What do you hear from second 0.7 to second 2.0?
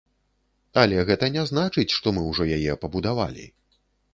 Але гэта не значыць,